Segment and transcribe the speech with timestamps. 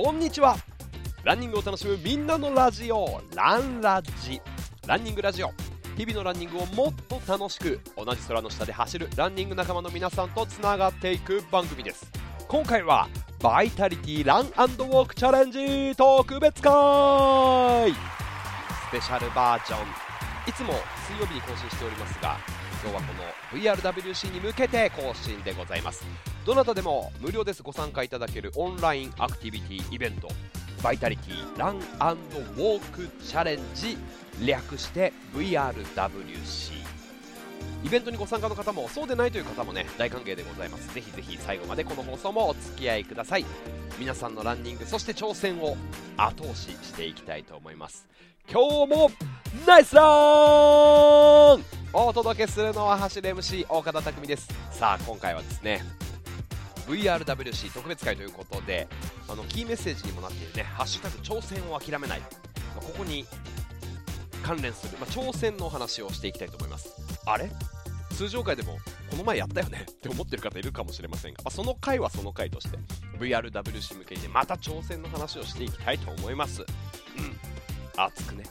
[0.00, 0.56] こんにちは。
[1.24, 4.40] ランニングを楽しむみんなのラジオランラジ。
[4.86, 5.50] ランニングラジオ。
[5.96, 12.08] 日々のランニングをもっと楽しく同じ空の下で走るランニング仲間の皆さんとつながっていく番組です。
[12.46, 13.08] 今回は
[13.42, 17.90] バイタリティランウォークチャレンジ特別会。
[17.90, 19.80] スペシャルバージョン。
[20.48, 20.74] いつも
[21.08, 22.36] 水曜日に更新しておりますが
[22.84, 23.12] 今日はこ
[23.52, 26.06] の VRWC に向けて更新でございます。
[26.48, 27.62] どなたでも無料です。
[27.62, 30.28] ご参加いただけるオンラインアクティビティイベント。
[30.82, 33.98] バイタリティランウォークチャレンジ。
[34.46, 36.72] 略して VRWC
[37.84, 40.94] イベントにご参加の方もそうでないという方もね大歓迎でございます。
[40.94, 43.44] ぜひぜひ最後までこの放送もお付き合いください。
[43.98, 45.76] 皆さんのランニングそして挑戦を
[46.16, 48.08] 後押ししていきたいと思います。
[48.50, 49.10] 今日も
[49.66, 50.06] ナイスラン！
[51.92, 54.48] お届けするのは走る MC 岡田匠です。
[54.70, 55.82] さあ今回はですね
[56.88, 58.88] VRWC 特別会ということで
[59.28, 62.26] あのキーメッセージにもなっているね「ハッシュタグ挑戦を諦めない」ま
[62.78, 63.26] あ、ここに
[64.42, 66.88] 関連する、まあ、挑戦のお話をしていきたいと思います。
[67.26, 67.50] あれ？
[68.16, 68.78] 通常回でも
[69.10, 69.86] この前やったよね？
[69.90, 72.78] って思ってる方いるかもしれませんが、まあ、その回はその回として
[73.18, 76.62] VRWC 向けに、ね、また挑戦の話をしていきたいと思います。
[76.62, 77.38] うん。
[77.96, 78.44] 熱くね。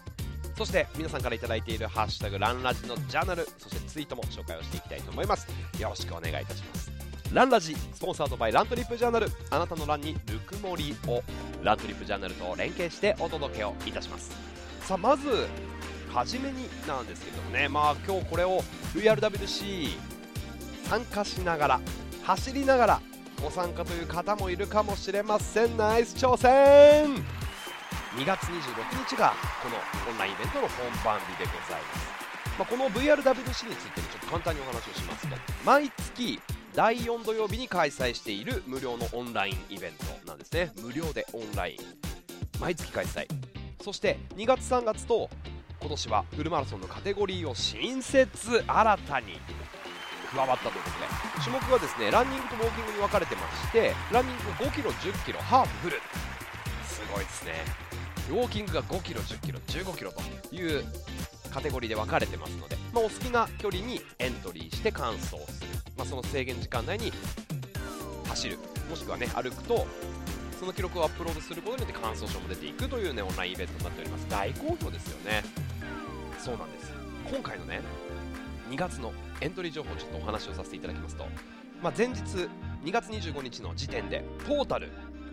[0.57, 5.47] そして皆さんから頂いている「ハッシュタグランラジ」のジャーナルそしてツイートも紹介をしていきたいと思います。
[5.79, 6.96] よろしくお願いいたします。
[7.33, 9.27] ランラジスポンサードバイラントリップジャーナル。
[9.49, 11.21] あなたのランにぬくもりを
[11.61, 14.31] ラントリップジャーナルと連携してお届けをいたします。
[14.81, 15.47] さあまず
[16.13, 17.67] 初めになんですけどもね。
[17.67, 18.61] まあ今日これを
[18.93, 19.89] VRWC
[20.85, 21.81] 参加しながら
[22.23, 23.01] 走りながら
[23.43, 25.75] ご参加という方もいるかもしれません。
[25.75, 27.15] ナイス挑戦。
[28.15, 29.75] 2月26日がこの
[30.09, 32.07] オンラインイベントの本番日でございます、
[32.57, 36.39] まあ、この VRWC について、ね、ちょっと簡単にお話をしますと毎月
[36.77, 40.71] 第4土曜日に開催している無料のオンラインイベントなんですね。
[40.83, 41.77] 無料でオンライン
[42.61, 43.25] 毎月開催。
[43.83, 45.27] そして2月3月と
[45.81, 49.39] 今年はフルマラソンのカテゴリーを新設新たに
[50.31, 55.99] 加わったということで種目はですねランニングとウォーキングに分かれてましてランニング5キロ1 0キロハーフフル。
[56.85, 57.53] すごいですね。
[58.29, 60.83] ウォーキングが5キロ1 0キロ1 5キロという
[61.51, 65.37] カテゴリーで分かれてますので、まあ、お好きな距離にエントリーして完走、
[65.97, 67.11] まあ、その制限時間内に
[68.29, 68.57] 走る。
[68.89, 69.85] もしくはね歩くと
[70.59, 74.25] その記録をアップロードすることによって感想賞も出ていくというねオンラインイベントになっております。
[74.29, 75.43] 大好評ですよね。
[76.39, 76.91] そうなんです。
[77.29, 77.81] 今回のね
[78.69, 81.25] 2月のエントリー情報をちょっとお話をさせていただきますと、
[81.81, 82.21] まあ、前日
[82.83, 84.89] 2月25日の時点でトータル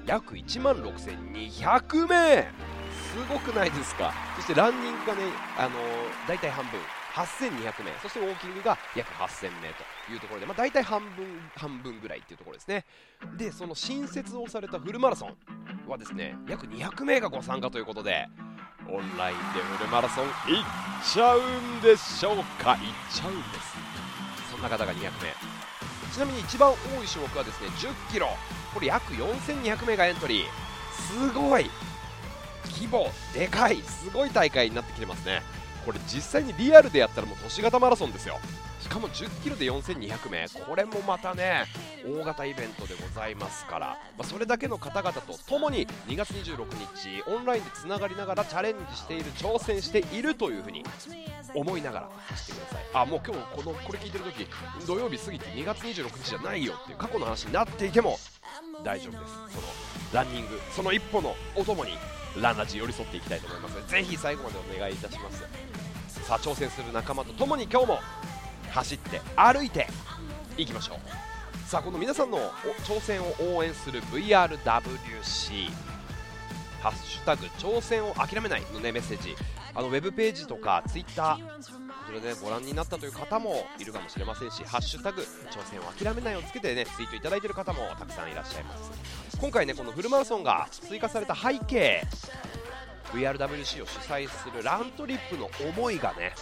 [0.07, 2.43] 約1万6200名。
[2.43, 4.13] すごくないですか？
[4.37, 5.23] そしてランニングがね、
[5.57, 5.73] あのー、
[6.29, 6.79] 大体半分。
[7.15, 7.93] 8200名。
[8.03, 9.69] そしてウォーキングが約8000名
[10.07, 11.27] というところで、まあ、大体半分
[11.57, 12.85] 半分ぐらいっていうところですね。
[13.37, 15.37] でその新設をされたフルマラソン
[15.89, 18.27] はですね約200名がご参加ということで
[18.89, 20.35] オンラインでフルマラソン行っ
[21.13, 22.73] ちゃうんでしょうか？
[22.73, 22.79] 行っ
[23.13, 24.51] ちゃうんです。
[24.51, 25.11] そんな方が200名。
[26.13, 28.29] ちなみに一番多い種目はですね10キロ。
[28.73, 30.47] これ約4200名がエントリー。
[30.95, 31.71] すごい！
[32.67, 33.77] 規模でかい！
[33.83, 35.43] すごい大会になってきてますね。
[35.85, 38.39] これ実際にリアルでやったらもう都市型マラソンですよ。
[38.81, 40.47] しかも1 0キロで4200名。
[40.67, 41.65] これもまたね
[42.07, 43.87] 大型イベントでございますから、
[44.19, 50.85] まあ、それだけの方々と共に2月26日オンラインでつながりながらチャレンジしている挑戦しているというふうに
[51.55, 52.85] 思いながら走ってください。
[52.93, 54.47] あもう今日このこれ聞いてる時
[54.87, 58.19] 土曜日過ぎて2月26日じゃないよっていう過去の話になっていても
[58.85, 59.33] 大丈夫です。
[59.35, 59.67] その
[60.13, 61.93] ランニングその一歩のお供に
[62.41, 65.45] ランラジ寄り添っていきたいと思いますのでぜひ最後までお願いいたします。
[66.27, 67.99] さあ挑戦する仲間と共に今日も
[68.71, 69.87] 走って歩いて
[70.57, 70.99] いきましょう。
[71.69, 72.39] さあこの皆さんの
[72.85, 75.69] 挑戦を応援する VRWC
[76.81, 79.35] ハッシュタグ挑戦を諦めないのねメッセージ。
[79.77, 81.63] あのウェブページとかツイッター
[82.07, 85.27] それで、ね、ご覧になったという方もいるかもしれませんし、ハッシュタグ挑
[85.69, 88.93] 戦を諦めないをつけてねツイートいただいている方もたくさんいらっしゃいます。
[89.45, 92.01] 今回ねこのフルマラソンが追加された背景
[93.13, 96.33] VRWC を主催するラントリップの思いがね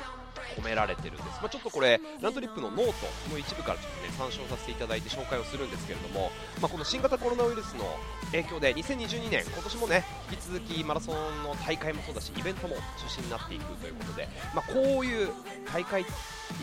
[0.56, 2.92] 込められてるんです、まあ、ちょっとこれラントリップのノート
[3.32, 7.82] の一部からちょっとね参照させていただいて紹介をするんですけれども、まあ、この新型コロナウイルスの
[8.30, 15.30] 影響で2022年今年もね引き続きマラソンの大会もそうだしイベントも中止になっていくということで、まあ、こういう
[15.74, 16.04] 大会イ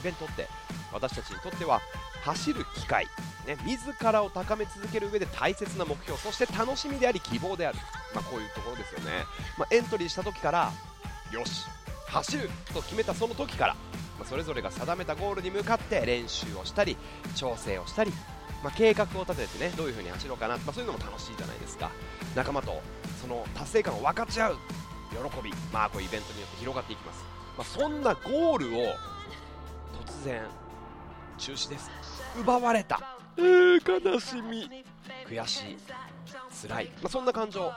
[0.01, 0.47] ベントって
[0.93, 1.81] 私たちにとっては
[2.23, 3.05] 走る機会、
[3.47, 6.17] ね、自らを高め続ける上で大切な目標。
[6.19, 7.77] そして楽しみであり希望である、
[8.13, 9.25] まあ、こういうところですよね、
[9.57, 10.71] まあ、エントリーした時から
[11.31, 11.65] よし
[12.07, 13.73] 走ると決めたその時から、
[14.17, 16.97] まあ、それぞれが定めたゴールに向かって練習をしたり
[17.35, 18.11] 調整をしたり
[18.63, 21.91] ま、計画を立ててねどういう風に走ろうかな、ま、そういうのも楽しいじゃないですか。
[22.35, 22.81] 仲間と
[23.21, 24.57] その達成感を分かち合う
[25.11, 27.23] 喜び、まあ、こうイベントによって広がっていきます、
[27.57, 28.95] ま、そんなゴールを
[30.05, 30.41] 突然
[31.39, 31.89] 中止です。
[32.39, 33.17] 奪われた。
[33.37, 34.69] えー、悲しみ。
[35.29, 35.77] 悔しい
[36.67, 37.71] 辛い、まあ、そんな感情、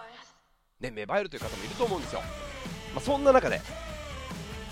[0.81, 2.21] ね、芽生えるという方もいると思うんですよ、
[2.95, 3.61] まあ、そんな中で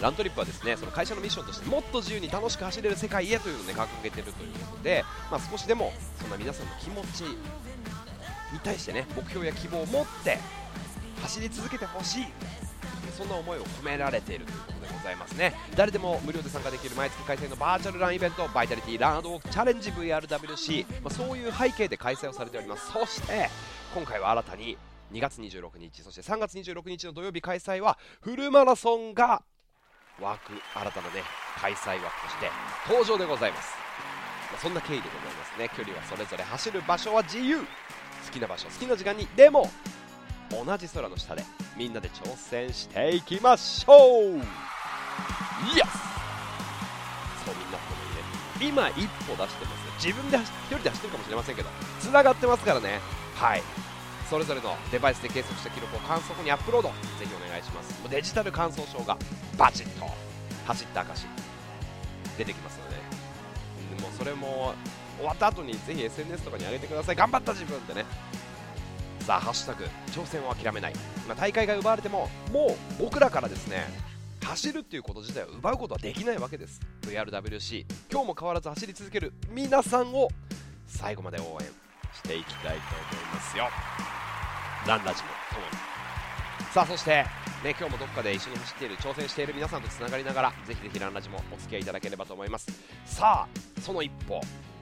[0.00, 10.38] ラントリップはですねその会社のミッションとしてもっと自由に楽しく走れる世界へというのを、ね、掲げているということで、まあ、少しでもそんな皆さんの気持ちに対してね目標や希望を持って
[11.20, 12.26] 走り続けてほしい。
[13.16, 14.58] そんな思いを込められているという
[15.00, 15.54] ございますね。
[15.74, 22.92] 誰でも無料で参加できる毎月開催のバーチャルランイベントバイタリティランドウォークチャレンジ VRWC、まあ、そういう背景で開催をされております。
[22.92, 23.48] そして
[23.94, 24.76] 今回は新たに
[25.12, 29.42] 2月26日そして3月26日の土曜日開催はフルマラソンが
[30.20, 31.22] 枠新たなね
[31.58, 32.50] 開催枠として
[32.88, 33.74] 登場でございます、
[34.52, 35.70] ま、そんな経緯でございますね。
[35.76, 37.58] 距離はそれぞれ走る場所は自由。
[37.58, 37.64] 好
[38.30, 39.70] きな場所好きな時間にでも
[40.50, 41.42] 同じ空の下で
[41.76, 44.69] みんなで挑戦していきましょう。
[45.74, 48.24] イエスそうみんなこのね
[48.60, 51.68] 今一歩出してます自分で一人で走ってるかもしれませんけど
[52.00, 53.00] つながってますからね。
[53.36, 53.62] はい。
[54.30, 58.08] それぞれのデバイスで計測した記録を観測にアップロードぜひお願いします。
[58.08, 59.18] デジタル感想証が
[59.58, 60.06] バチッと
[60.66, 61.26] 走った証。
[62.38, 64.72] 出てきますので、ね、もうそれも
[65.18, 67.16] 終わった後にぜひ SNS とかに上げてください。
[67.16, 68.04] 頑張った自分ってね。
[69.20, 70.94] さあハッシュタグ挑戦を諦めない、
[71.28, 72.68] まあ、大会が奪われてもも
[72.98, 73.84] う僕らからですね
[74.50, 76.80] 走るっていうこと自体を奪うことはできないわけです。
[77.02, 80.26] VRWC 今日も変わらず走り続ける皆さんを
[80.88, 81.68] 最後まで応援
[82.12, 82.82] していきたいと
[83.12, 83.68] 思いますよ。
[84.88, 86.72] ランラジも共に。
[86.72, 87.24] さあそして、
[87.62, 92.66] ね、今日もどっかで一緒に走っている挑戦している皆さんとつながりながらぜひぜひランラジもお付き合いいただければと思います。
[93.06, 94.40] さあその一歩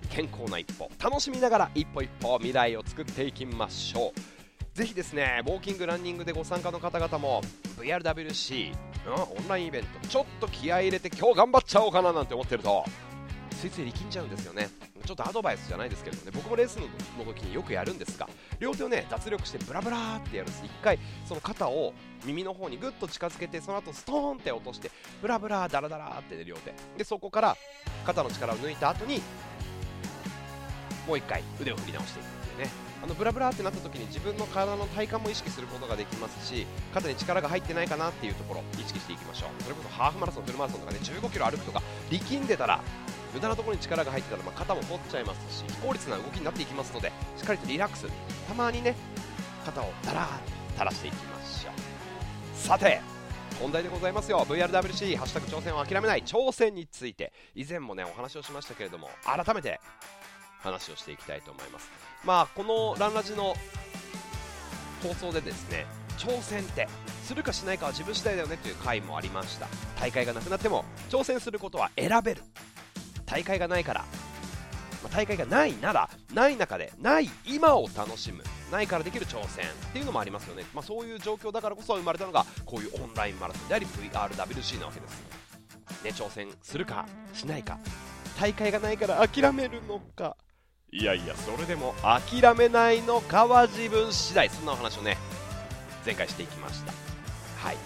[0.08, 4.38] 健康な一歩楽しみながら一歩一歩未来を作っていきましょう。
[4.78, 7.42] ぜひですねウォーキングランニングでご参加の方々も
[7.78, 8.72] VRWC、
[9.14, 10.08] オンラインイベント。
[10.08, 12.84] ちょっと気合い入れて今日頑張っちゃおうかななんて思ってると。
[13.60, 14.68] ついつい力んじゃうんですよね。
[15.04, 16.30] ちょっとアドバイスじゃないですけどね。
[16.32, 18.28] 僕もレースの時によくやるんですが。
[18.60, 20.62] 両手をね脱力してブラブラってやるんです。
[20.62, 21.92] 1回その肩を
[22.24, 24.90] 耳の方にぐっと近づけてその後ストーンって落として
[25.20, 26.72] ブラブラダラダラって、ね、両手。
[26.96, 27.56] でそこから
[28.06, 29.20] 肩の力を抜いた後に
[31.08, 32.88] もう1回腕を振り直していくっていうね。
[33.02, 39.62] あのブラブラってなった時に自分の体の体幹も意識することができますし肩に力が入ってないかなっていうところ意識していきましょう。
[39.62, 42.80] それこそハーフマラソンフルマラソンとかね15キロ歩くとか力んでたら
[43.32, 48.06] 無駄なところに力が入ってたら、まあ、肩も取っちゃいますし非効率な動きになっていきますのでしっかりとリラックス。
[48.48, 48.96] たまにね
[49.64, 51.72] 肩をだらーっと垂らしていきましょう。
[52.56, 53.00] さて
[53.60, 54.44] 本題でございますよ。
[54.48, 57.32] VRWC ハッシュタグ挑戦を諦めない挑戦について。
[57.54, 59.80] 以前もねお話をしましたけれども改めて
[60.60, 61.90] 話をしていきたいと思います。
[62.24, 63.54] まあこのランラジの
[65.02, 66.88] 放送でですね挑戦って
[67.22, 69.68] するかしないかは自分次第だよねという回もありました。
[70.00, 72.42] 大会がなくなっても挑戦することは選べる。
[73.26, 74.00] 大会がないから、
[75.02, 78.42] まあ、大会がないならない中でない今を楽しむ。
[78.70, 87.78] ないからできる挑戦っていうのもありますよね、まあ、そういう状況だからこそ生まれたのがこういうオンラインマラソンであり VRWC なわけです、ね、挑戦するかしないか。
[88.38, 90.36] 大会がないから諦めるのか。
[90.90, 94.48] いやいやそれでも諦めないのかは自分次第。
[94.48, 95.18] そんなお話をね
[96.04, 96.92] 前回していきました。
[97.58, 97.76] はい。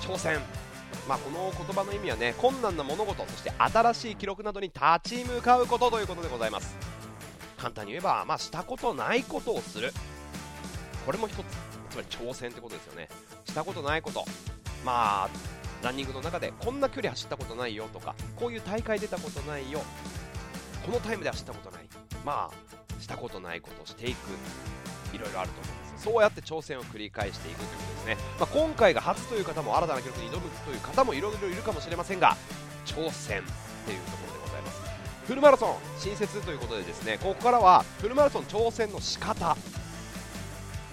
[0.00, 0.40] 挑戦。
[1.08, 6.76] まあ、この言葉の意味はね困難な物事そして新しい記録などに立ち向かうことということでございます。
[7.56, 9.92] 簡単に言えば、まあ、したことないことをする。
[11.06, 11.38] これも一つ。
[11.90, 13.08] つまり挑戦ってことですよね。
[13.46, 14.24] したことないこと。
[14.84, 15.28] まあ
[15.82, 19.80] ランニングの中でこんな距離走ったことないよとかこういう大会出たことないよ。
[20.84, 21.77] このタイムで走ったことない。
[22.28, 24.28] まあしたことないことをしていく
[25.14, 26.04] いろいろあると思います。
[26.04, 32.36] そうやって挑戦を繰り返していくということですね、まあ、今回が初という方も新たな記録に挑むという方もいろいろいるかもしれませんが
[32.84, 33.42] 挑戦っ
[33.86, 34.80] ていうところでございます。
[35.26, 39.56] フルマラソン新設ということでですねここからはフルマラソン挑戦の仕方。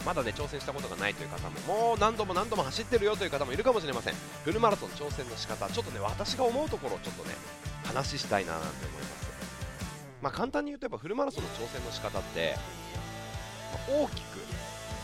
[0.06, 4.13] まだね挑戦したことがないという方ももう何度も何度も走ってるよという方もいるかもしれません。
[4.46, 7.36] フルマラソン挑戦の仕方ちょっとね私が思うところをちょっとね
[7.84, 9.25] 話したいななんて思います。
[10.25, 12.58] まあ簡単に言うとやっぱフルマラソンの挑戦の仕方って、
[13.88, 14.41] まあ、大きく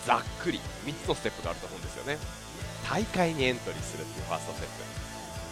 [0.08, 2.18] ざっくり3つのステップがあると思うんですよね。
[2.90, 4.70] 大会にエントリーするっていうファーストステッ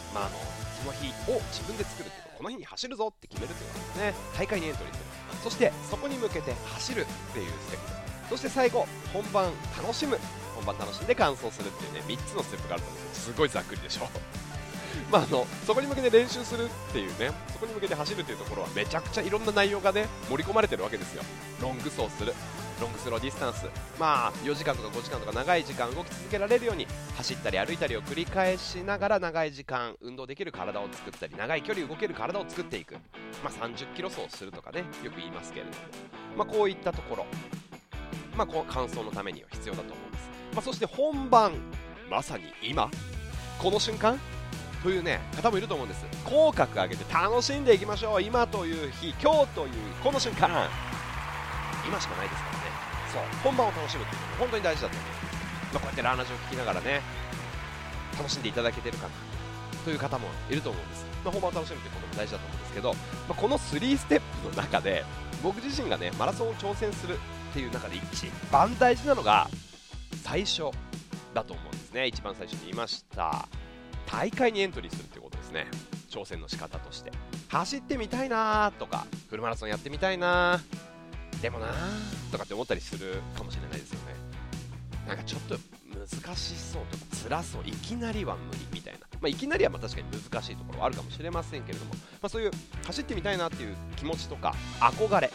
[0.10, 0.16] プ。
[0.16, 0.38] まああの
[0.74, 4.14] その日を自分で作るっていうこの日に走るぞって決めるっていうことですね。
[4.34, 5.06] 大会にエントリーする。
[5.44, 7.80] そしてそこに向けて走るっていうステッ
[8.26, 8.34] プ。
[8.34, 10.18] そして最後本番楽しむ。
[10.56, 13.34] 本番楽しんで完走するっていうね3つのステップがあると思うんですよ。
[13.34, 14.10] すごいざっくりでしょ。
[15.12, 21.24] まあ、あのそこに向けて練習するっていうねそこに向けて走るっていうところはめちゃくちゃいろんな内容がね盛り込まれてるわけですよ。
[21.62, 22.34] ロング走する。
[22.80, 23.66] ロングスローディスタンス。
[24.00, 32.94] まあ4時間とか5時間とか長い時間動き続けられるように走ったり歩いたりを繰り返しながら長い時間運動できる体を作ったり長い距離動ける体を作っていく、
[33.44, 35.78] まあ、30キロ走するとかねよく言いますけれども、
[36.38, 37.26] まあ、こういったところ、
[38.36, 41.54] まあ、こう完走のためには必要だと思います、まあ、そして本番。
[42.10, 42.90] まさに今。
[43.60, 44.18] この瞬間
[44.84, 46.06] というね方もいると思うんです。
[46.26, 48.22] 口角上げて楽しんでいきましょう。
[48.22, 50.50] 今という日今日というこの瞬間。
[51.88, 52.90] 今しかないですからね。
[53.12, 53.24] そう。
[53.44, 57.02] 本番を楽しむっていうのは本当に大事だと思います、まあ、こうやってラーナジを聞きながらね
[58.18, 59.14] 楽しんでいただけてるかな
[59.84, 65.04] という方もいると思うんです、まあ、本番を楽しむということも大事だと思うんですけど、まあ、この3ステップの中で
[65.44, 69.50] 僕自身がねマラソンを挑戦するっていう中で一番大事なのが
[70.24, 70.70] 最初
[71.34, 72.08] だと思うんですね。
[72.08, 73.48] 一番最初に言いました。
[74.12, 75.68] 大会にエントリーするってことですね。
[76.10, 77.12] 挑戦の仕方として。
[77.50, 80.60] 走ってみたいなとかフルマラソンやってみたいな
[81.42, 81.68] でもな
[82.32, 84.16] とかって思ったりするかもしれないですよね。
[85.08, 85.58] なんかちょっと
[85.90, 92.52] 難しそうとか辛そういきなりは無理みたいな、まあ、いきなりはま確かに難しいところはあるかもしれませんけれども、まあ、そういう
[92.86, 95.32] 走ってみたいなっていう気持ちとか憧れ。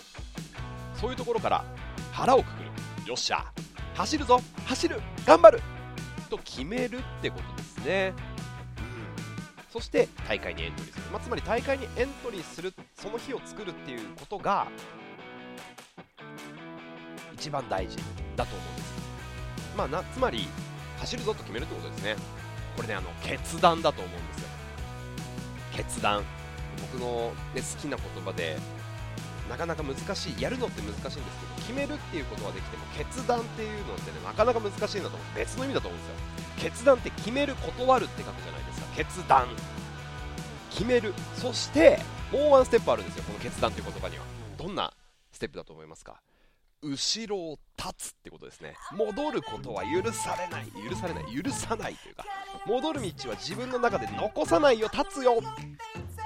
[0.95, 1.64] そういうところから
[2.12, 3.09] 腹をくくる。
[3.09, 3.45] よっしゃ
[3.95, 5.61] 走るぞ走る頑張る。
[6.31, 8.33] と決めるってことですね。
[9.75, 14.69] そして大会にエントリーする、まあ、つまり大会にエントリーするその日を作るっていうことが
[17.33, 17.97] 一番大事
[18.37, 18.95] だと思うんです、
[19.76, 20.47] まあ、なつまり
[21.00, 22.14] 走るぞと決めるってことですね。
[22.76, 24.49] これねあの決断だと思うんですよ。
[25.73, 26.23] 決断。
[26.93, 28.57] 僕の、ね、好きな言葉で
[29.50, 31.23] なかなか難しいやるのって難しいんですけど
[31.66, 35.21] 決めるっていうことはできても決断っていうのってねなかなか難しいなと思う。
[35.37, 36.71] 別の意味だと思うんですよ。
[36.71, 38.63] 決断って決める断るって書くじゃない
[38.96, 39.48] 決断。
[40.70, 41.14] 決める。
[41.36, 41.98] そして
[42.32, 44.24] もうワンステップあるんですよこの決断という言葉には。
[44.56, 44.92] どんな
[45.30, 46.20] ステップだと思いますか？
[46.82, 48.74] 後ろを立つってことですね。
[48.92, 50.66] 戻ることは許されない。
[50.88, 51.42] 許されない。
[51.42, 52.24] 許さないというか
[52.66, 54.88] 戻る道は自分の中で残さないよ。
[54.92, 55.40] 立つよ。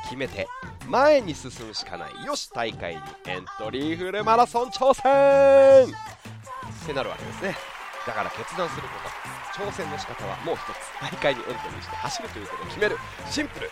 [0.04, 0.48] 決めて
[0.86, 2.24] 前に進むしかない。
[2.24, 7.77] よし大会にエントリーフルマラソン挑戦ってなるわけですね。
[8.08, 12.96] だから決断すること挑戦の仕方はもう一つ大会にエントリーして走るということを決める
[13.28, 13.70] シンプル。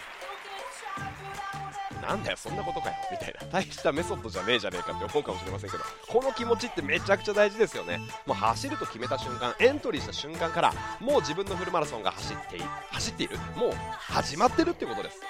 [2.03, 3.47] なんだよそんなことかよみたいな。
[3.49, 5.85] 大したメソッドじゃねえじゃねえかって思うかもしれませんけど。
[6.07, 7.99] この気持ちってめちゃくちゃ大事ですよね。
[8.27, 12.61] もう走ると決めた瞬間エントリーした瞬間からもう自分のフルマラソンが走ってい
[12.93, 13.39] 走っている。
[13.57, 15.21] もう始まってるってことです。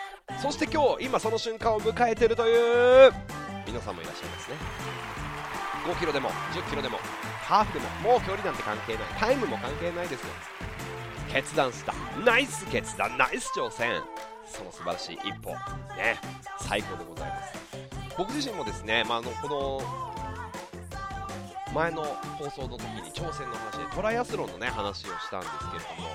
[0.43, 3.13] そして今日今その瞬間を迎えてるという
[3.67, 4.57] 皆さんもいらっしゃいますね。
[5.87, 6.99] 5キロでも10キロでも
[7.47, 9.03] ハーフでももう距離なんて関係ない。
[9.21, 10.27] タイムも関係ないですよ。
[11.33, 11.95] 決断した。
[12.25, 13.17] ナイス決断。
[13.17, 14.03] ナイス挑戦。
[14.47, 16.19] その素晴らしい一歩、ね、
[16.61, 17.53] 最高でございます。
[18.19, 19.81] 僕自身もですね、まあ、あのこの
[21.73, 26.09] 前の放送の時に挑戦の話でトライアスロンのね話をしたんですけれども。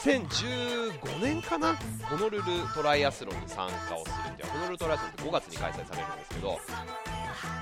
[0.00, 1.76] 2015年かな？
[2.08, 6.58] ホノルルトライアスロンに参加をするってホノルルトライアスロンって5月に開催されるんですけど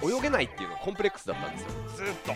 [0.03, 1.69] 泳げないっていうのがコンプレックスだったんですよ。
[1.97, 2.33] ずっと。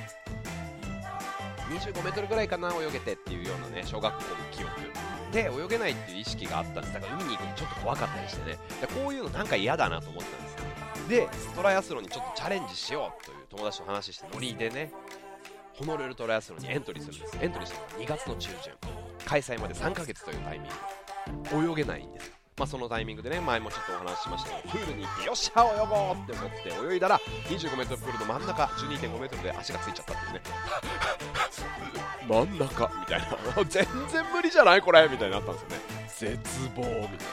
[1.72, 4.72] 25m ぐらいかな泳げてっていうようなね小学校の記憶。
[5.32, 6.92] で泳げないっていう意識があったんです。
[6.94, 8.58] だから海に行くのちょっと怖かったりしてね。
[9.02, 14.92] こういうのなんか嫌だなと思ったんですでトライアスロンにちょっとチャレンジしようという友達と話してノリでね
[15.74, 17.38] ホノルルトライアスロンにエントリーするんです。
[17.40, 18.72] エントリーしたのは2月の中旬。
[19.24, 20.68] 開催まで3ヶ月というタイミ
[21.58, 27.18] ング泳げないんですまあ、そのタイミングでね前もちょっとお話ししましたけどプールに行ってよっしゃ泳ごうって思って泳いだら
[27.48, 30.40] 25m プールの真ん中 12.5m で足がついちゃったっていうね。
[32.28, 33.64] 真ん中みたいな。
[33.64, 35.76] 全然無理じゃないこれみたいになったんですよね。
[36.08, 37.26] 絶望みたい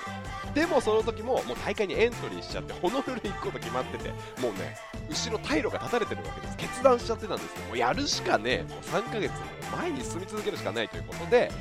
[0.48, 0.54] な。
[0.54, 4.10] でもその時ももう大会にエントリーしちゃってホノルル行くこと決まってて
[4.42, 4.76] もうね
[5.08, 6.58] 後ろ退路が断たれてるわけです。
[6.58, 9.32] 決断しちゃってたんですけどもうやるしかねもう3ヶ月
[9.78, 11.52] 前に進み続けるしかないということで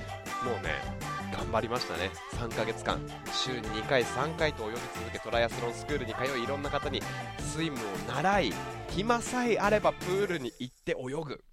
[0.44, 0.80] もうね
[1.38, 2.10] 頑張りましたね。
[2.32, 2.98] 3ヶ月間。
[3.32, 7.00] 週に2回3回と泳ぎ続けトライアスロンスクールに通いいろんな方に
[7.38, 7.80] スイムを
[8.12, 8.52] 習い
[8.90, 11.44] 暇さえあればプールに行って泳ぐ。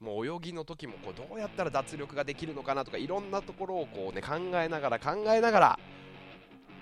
[0.00, 5.78] もう泳ぎの時もこうどうやったら脱力ができるのかなとかいろんなところをこう、ね、考えながら考えながら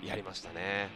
[0.03, 0.89] やりましたね。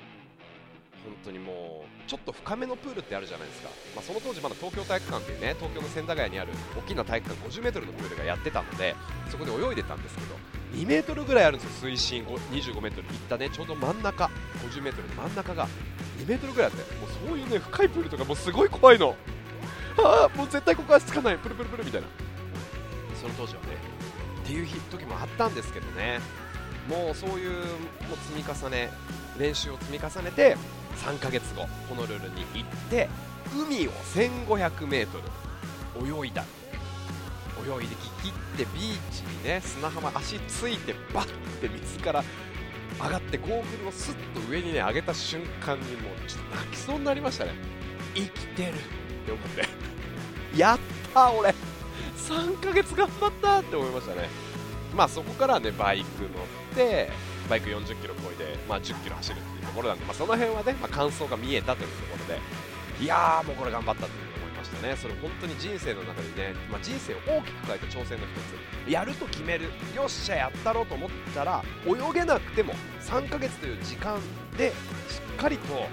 [1.03, 8.95] 本当にもうちょっと深めのプールってあるじゃないですか、まあ、その当時まだ東京体育館っていうね東京の千駄ヶ谷にある大きな体育館 50m のプールがやってたので
[9.31, 13.07] そこで泳いでたんですけど2メートルぐらいあるんですよ、水深25メートル。
[13.07, 14.29] いったね、ちょうど真ん中、
[14.63, 15.07] 50メートル。
[15.09, 15.67] の真ん中が
[16.19, 19.15] 2メートルぐらいあって、もうそういうね深いプールとかもうすごい怖いの、
[19.97, 22.07] ああ、もう絶対ここはつかない、プルプルプルみたいな、
[23.19, 23.67] その当時はね、
[24.43, 26.19] っていう時もあったんですけどね、
[26.89, 27.65] もうそういうもう
[28.33, 28.89] 積み重ね。
[29.39, 30.57] 練習を積み重ねて
[30.97, 33.07] 3ヶ月後ホノルルに行って
[33.55, 35.07] 海を 1500m
[36.23, 36.43] 泳いだ。
[37.65, 41.27] 泳いでき切ってビーチにね砂浜足ついてバッ
[41.59, 42.23] て水から
[43.03, 47.51] 上がってゴーグルをスッと上にね上げた瞬間にもうちょっと泣きそうになりましたね。
[48.13, 48.73] 生きてる。
[48.73, 50.79] って思ってやっ
[51.13, 51.53] た俺。
[52.17, 54.29] 3ヶ月頑張ったって思いましたね。
[54.95, 56.31] まあそこからねバイク乗っ
[56.75, 57.09] て
[57.49, 64.30] バイク40キロこいで、まあ、10キロ走るっていうところなんで、まあ、その辺はね、まあ、感想が見えたというところでいやーもうこれ頑張ったって思い
[64.71, 64.95] ましたね。
[64.95, 68.91] それ本当に人生の中にね、まあ、人生を大きく変えた挑戦の一つ。
[68.91, 69.65] やると決める。
[69.95, 74.19] よっしゃやったろうと思ったら泳げなくても3ヶ月という時間
[74.57, 74.71] で
[75.09, 75.87] しっかりと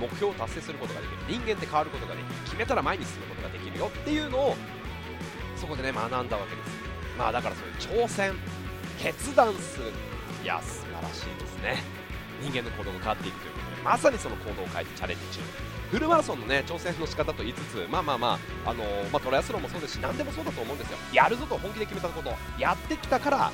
[0.00, 1.16] 目標を達成することができる。
[1.28, 2.34] 人間って変わることができる。
[2.44, 3.86] 決めたら前に進むことができるよ。
[3.86, 4.56] っていうのを
[5.56, 6.70] そこでね学んだわけです。
[7.18, 8.34] まあだからそういう挑戦。
[8.98, 9.92] 決断する。
[10.42, 11.82] いや素晴らしいですね。
[12.40, 15.73] 人間の行動が変わっていくということでまさにその行動を変えてチャレンジ中。
[15.90, 20.98] フルマラソンのね挑戦の仕方と言いつつまあまあまあ、あのー、まあ、トライアスロンもそうですし何でもそうだと思うんですよ。
[21.12, 23.50] やるぞと本気で決めたことやってきたから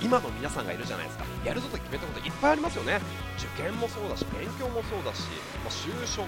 [0.00, 1.24] 今の皆さんがいるじゃないですか。
[1.44, 3.00] やるぞと決めたこといっぱいありますよね。
[3.38, 5.28] 受験もそうだし勉強もそうだし、
[5.62, 6.22] まあ、就職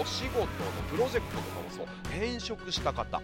[0.00, 0.46] お仕事の
[0.90, 1.86] プロジェクトとかもそう。
[2.10, 3.22] 転職した方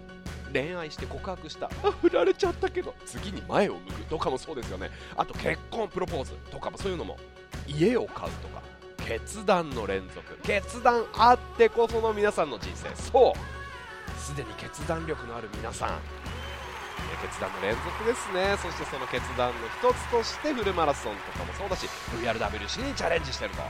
[0.53, 1.67] 恋愛して告白した。
[1.67, 4.91] あ振られちゃったけど次に前を向くとかもそうですよね。
[5.17, 7.19] あと結婚プロポーズとかもそういうのも。
[7.67, 8.63] 家を買うとか。
[9.07, 10.37] 決断の連続。
[10.43, 12.95] 決断あってこその皆さんの人生。
[12.95, 14.19] そう。
[14.19, 15.99] すでに決断力のある皆さん。
[17.23, 18.57] 決断の連続ですね。
[18.63, 19.55] そしてその決断の
[19.91, 21.87] 一つとしてフルマラソンとかもそうだし
[22.23, 23.63] VRWC にチャレンジしてると。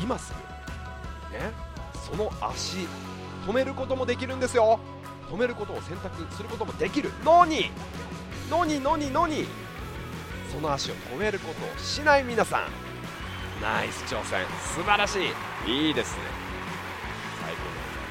[0.00, 0.32] 今す
[1.30, 1.36] ぐ。
[1.36, 1.52] ね。
[2.08, 2.86] その足
[3.46, 4.78] 止めることもできるんですよ。
[5.30, 7.70] 止めることを選択することもできるのに。
[8.50, 9.46] のにのにのに。
[10.52, 12.85] その足を止めることをしない皆さん。
[13.60, 14.44] ナイス挑戦。
[14.74, 15.18] 素晴らし
[15.66, 15.88] い。
[15.88, 16.22] いいですね。
[17.42, 18.04] 最高でござい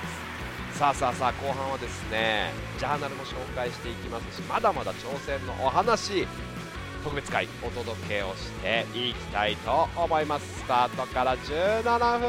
[0.63, 0.79] ます。
[0.79, 6.27] さあさあさあ後半はですねジャーナルも紹介していきますしまだまだ挑戦のお話
[7.05, 10.59] 特別会お届けをしていきたいと思います。
[10.59, 12.19] スタートから17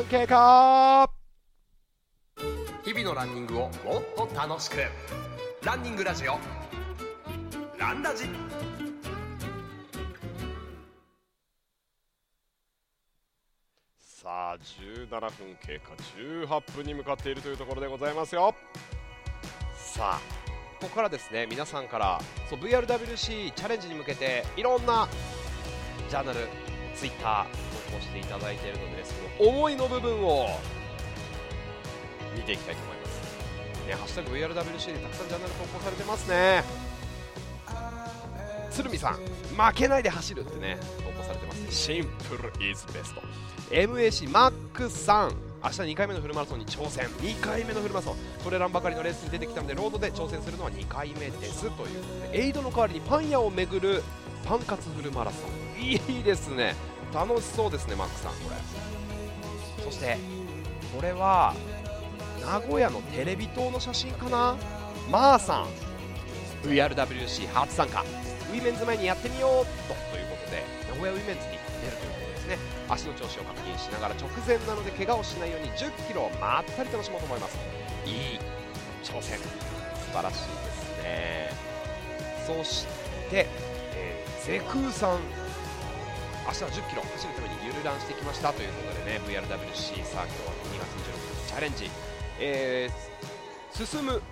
[0.00, 1.10] 分経過。
[2.84, 4.78] 日々のランニングをもっと楽しく。
[5.62, 6.38] ランニングラジオ。
[7.78, 8.24] ランラジ
[14.24, 15.30] さあ17分
[15.66, 18.54] 経過18分に向かっているというところでございますよ
[19.76, 20.20] さあ
[20.80, 25.06] ここからですね皆さんからそう VRWC チャレンジに向けていろんな
[26.08, 26.38] ジャーナル
[26.94, 27.44] ツイッター
[27.90, 30.48] 投稿していただいているのでですね思いの部分を
[32.34, 33.86] 見ていきたいと思います。
[33.86, 36.93] ね、ハッシュタグ VRWC でたくさんジャーナル投稿されてますね。
[38.74, 41.72] 鶴見さん、負けないで走るってね、投稿されてます。
[41.72, 43.22] シンプルイズベスト。
[43.70, 47.06] MAC マックさん、明日2回目のフルマラソンに挑戦。
[47.06, 54.02] 2回目のフルマラソントレランばかりのレースに出てきたのでロードで挑戦するのは2回目ですということでエイドの代わりにパン屋を巡る
[54.44, 55.38] パン活フルマラソ
[55.78, 55.82] ン。
[55.82, 56.74] いいですね。
[57.14, 58.56] 楽しそうですねマックさんこれ。
[59.84, 60.18] そして
[60.94, 61.54] これは
[62.40, 64.56] 名古屋のテレビ塔の写真かな？
[65.10, 65.66] まーさん。
[66.68, 68.04] VRWC 初参加
[68.54, 69.94] ウィメンズ前にやってみようと。
[70.14, 72.58] ということで名古屋ウィメンズに出るということですね。
[72.88, 77.58] 足の調子を確認しながら直前なので怪我をしないように1 0キロをまったり楽しもうと思います。
[78.06, 78.38] いい
[79.02, 79.38] 挑戦。
[79.42, 79.50] 素
[80.14, 81.50] 晴らしいですね。
[82.46, 82.86] そし
[83.28, 83.46] て、
[83.98, 85.18] えー、ゼクーさん。
[86.46, 91.90] 明日は1 0キロ走るためにゆるランしてきましたということでね VRWC さあ今日は2月26日チャレンジ。
[92.38, 94.22] えー、進む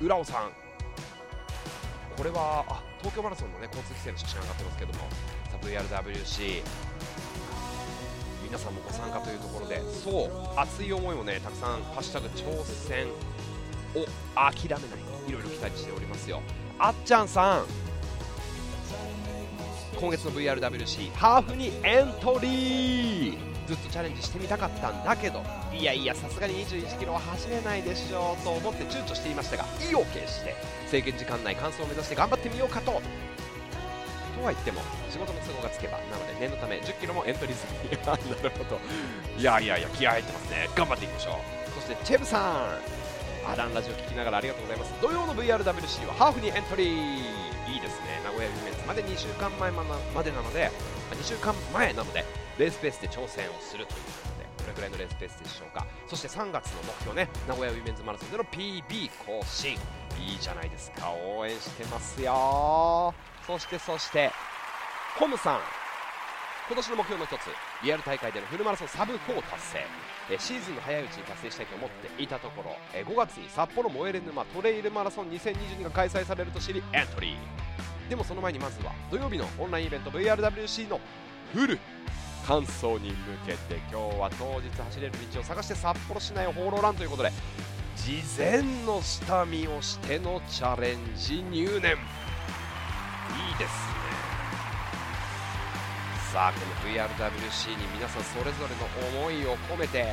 [0.00, 0.50] 浦尾さん。
[2.16, 5.00] これはあ東京マラソンの、ね、交通規制の写真上がってますけども
[5.60, 6.62] VRWC
[8.44, 13.08] 皆さんもご参加というところでそう熱い思いもねたくさん「ハッシュタグ挑戦」
[13.98, 16.40] を諦めないいろいろ期待しておりますよ。
[16.78, 17.64] あっちゃんさん。
[19.98, 23.38] 今月の VRWC ハーフにエントリー。
[23.68, 25.42] ずっとチャレンジしてみたかったんだけど。
[25.72, 30.54] いやいやさすがに21キロは走れないでしょうと思って躊躇していましたが意を決して
[30.86, 32.92] 制限時間内完走を目指して頑張ってみようかと。
[32.92, 34.80] とは言っても
[35.10, 37.90] 仕事の都合がつけばなので念のため1 0キロもエントリー済み。
[38.04, 38.80] なるほど。
[39.38, 40.68] いやいやいや気合入ってますね。
[40.74, 41.40] 頑張っていきましょ
[41.78, 41.80] う。
[41.80, 43.02] そしてチェブさん。
[43.44, 44.92] アランラジオ聞きながらありがとうございます。
[45.00, 47.42] 土曜の VRWC はハーフにエントリー。
[47.72, 48.20] いいですね。
[48.24, 49.84] 名古屋ウィメンズまで2週間前ま
[50.22, 50.70] でなので
[51.10, 52.24] 2週間前なので
[52.58, 54.31] レースペースで挑戦をするという。
[54.72, 55.86] れぐらいのレースペースでしょうか。
[56.06, 57.28] そして3月の目標ね。
[57.46, 59.72] 名古屋ウィメンズマラソンでの PB 更新。
[60.18, 61.12] いいじゃないですか。
[61.12, 63.14] 応援してますよ。
[63.46, 64.30] そしてそして
[65.18, 65.60] ホムさん。
[66.68, 67.40] 今年の目標の一つ。
[67.84, 69.78] リアル大会でのフルマラソンサブ4達成。
[70.30, 72.76] えシーズンの早いうちに達成したいと思っていたところ。
[72.94, 78.08] え5月に札幌燃える沼トレイルマラソン2022が開催されると知りエントリー。
[78.08, 81.00] でもその前にまずは土曜日のオンラインイベント VRWC の
[81.52, 81.78] フル
[82.48, 87.30] 完走に向けて今日は当日走れる道を探して札幌市内を放浪ランということで
[87.96, 91.92] 事前の下見をしてのチャレンジ入念。
[91.92, 94.02] いいですね。
[96.32, 100.04] さあこの VRWC に皆さんそれぞれの思いを込めて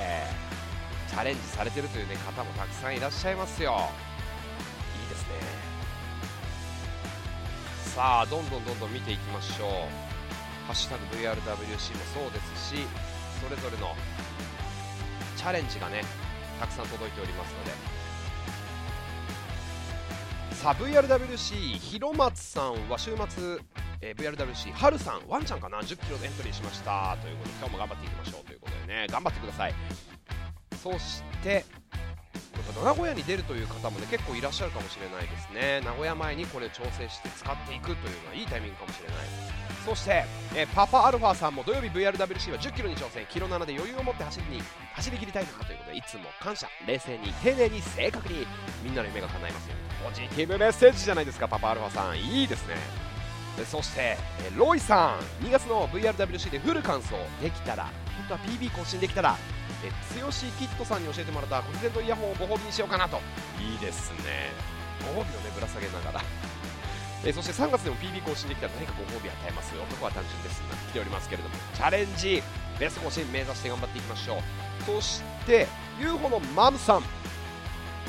[1.09, 3.89] チャレンジされてるという、ね、方もたくさんいらっしゃいますよ。
[5.01, 5.29] いいですね。
[7.95, 9.69] さあどんどんどんどん見ていきましょう
[10.69, 12.85] 「ハッシュタグ #VRWC」もそうですし
[13.41, 13.95] それぞれの
[15.35, 16.03] チャレンジがね
[16.59, 17.99] たくさん届いておりますので。
[20.53, 23.57] さあ VRWC 広松さんは週末
[24.01, 27.17] えー、VRWC 春さんワンちゃんかな1 0キロでエントリーしました。
[27.21, 29.73] ということで今日も頑張っていきましょうということでね頑張ってください。
[30.81, 31.65] そして
[32.83, 35.81] 名古屋に出るという方もね結構いらっしゃるかもしれないですね。
[35.83, 39.17] 名古屋前にこれを調整して使っていくというのはいいタイミングかもしれない。
[39.85, 43.25] そして、え、パパアルファさんも土曜日 VRWC は1 0キロに挑戦。
[43.27, 44.61] キロ7で余裕を持って走りに
[44.93, 48.45] 走り切りたいなということでいつも感謝冷静に丁寧に正確に
[48.83, 52.19] みんなの夢が叶いますよポジティブメッセージじゃないですかパパアルファさん。
[52.19, 52.75] いいですね。
[53.65, 54.17] そして、え
[54.55, 57.93] ロイさん2月の VRWC でフル完走できたら本
[58.29, 59.35] 当は PB 更新できたら
[59.83, 63.19] え剛キットさんに教えてもらったコンセントイヤホンをご褒美にしようかなと。
[63.59, 64.51] いいですね。
[65.15, 66.21] ご褒美をねぶら下げながら。
[67.25, 69.83] えそして3月でも PB 更新できたら何かご褒美与えますよ。
[69.83, 71.55] 男は単純ですが来ておりますけれども。
[71.73, 72.43] チャレンジ。
[72.79, 74.41] ベスト更新目指して頑張っていきましょう。
[74.85, 75.67] そして
[75.99, 77.03] UFO のマムさん。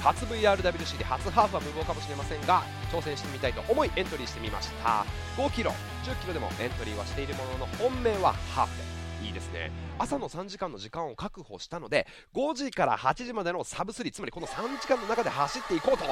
[0.01, 5.05] 初 VRWC で初ハーフは無謀かもしれませんが挑戦してみたいと思いエントリーしてみました。
[5.37, 5.73] 5キロ
[6.05, 8.90] 1 0キロでもエントリーはしているものの本命はハーフで
[9.23, 9.71] いいですね。
[9.99, 16.05] 朝の3時間の時間を確保したので5時から8時までのサブ3つまりこの3時間の中で走っていこうと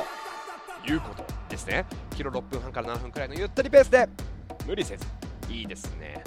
[0.90, 1.86] いうことですね。
[2.14, 4.08] キロ6分半から7分くらいのゆったりペースで。
[4.66, 5.06] 無理せず
[5.48, 6.22] いいですね。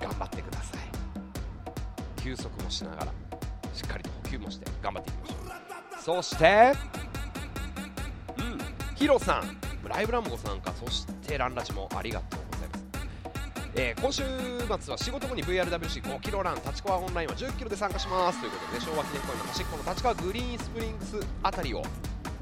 [0.00, 2.22] 頑張ってください。
[2.22, 3.12] 休息もしながら
[3.74, 6.22] しっかりと補給もして頑張っていきましょう。
[6.22, 6.72] そして
[8.38, 8.58] うん
[8.96, 10.72] ヒロさんライブランボさんか。
[10.72, 12.37] そしてランラジもありがとう。
[13.74, 14.22] えー、今週
[14.80, 18.40] 末は仕事後に VRWC5 キロラン立川オンラインは10キロで参加します。
[18.40, 21.82] ということで、ね、昭和記念公園の端っこの立川グリーンスプリングスあたりを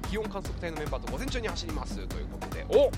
[0.09, 1.97] 気温観測隊のメンバーと午前中に走ります。
[2.07, 2.91] ということでお